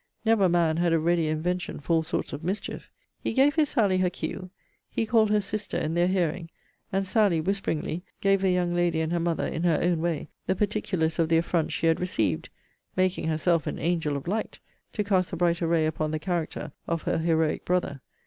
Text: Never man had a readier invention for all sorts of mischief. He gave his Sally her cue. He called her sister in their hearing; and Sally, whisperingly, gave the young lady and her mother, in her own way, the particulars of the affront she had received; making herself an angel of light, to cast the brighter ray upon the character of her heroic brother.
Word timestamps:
Never 0.25 0.49
man 0.49 0.77
had 0.77 0.93
a 0.93 0.99
readier 0.99 1.31
invention 1.31 1.79
for 1.79 1.97
all 1.97 2.01
sorts 2.01 2.33
of 2.33 2.43
mischief. 2.43 2.89
He 3.23 3.33
gave 3.33 3.53
his 3.53 3.69
Sally 3.69 3.99
her 3.99 4.09
cue. 4.09 4.49
He 4.89 5.05
called 5.05 5.29
her 5.29 5.41
sister 5.41 5.77
in 5.77 5.93
their 5.93 6.07
hearing; 6.07 6.49
and 6.91 7.05
Sally, 7.05 7.39
whisperingly, 7.39 8.01
gave 8.19 8.41
the 8.41 8.49
young 8.49 8.73
lady 8.73 8.99
and 8.99 9.11
her 9.13 9.19
mother, 9.19 9.45
in 9.45 9.61
her 9.61 9.77
own 9.79 10.01
way, 10.01 10.29
the 10.47 10.55
particulars 10.55 11.19
of 11.19 11.29
the 11.29 11.37
affront 11.37 11.71
she 11.71 11.85
had 11.85 11.99
received; 11.99 12.49
making 12.95 13.27
herself 13.27 13.67
an 13.67 13.77
angel 13.77 14.17
of 14.17 14.27
light, 14.27 14.57
to 14.93 15.03
cast 15.03 15.29
the 15.29 15.37
brighter 15.37 15.67
ray 15.67 15.85
upon 15.85 16.09
the 16.09 16.17
character 16.17 16.71
of 16.87 17.03
her 17.03 17.19
heroic 17.19 17.63
brother. 17.63 18.01